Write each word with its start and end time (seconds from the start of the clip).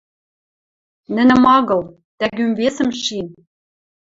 Нӹнӹм 1.15 1.43
агыл, 1.57 1.81
тӓгӱм 2.19 2.51
весӹм 2.59 2.89
шин. 3.01 3.27